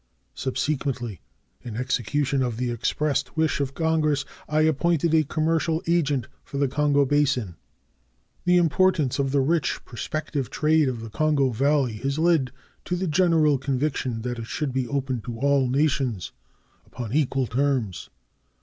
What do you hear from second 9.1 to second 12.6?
of the rich prospective trade of the Kongo Valley has led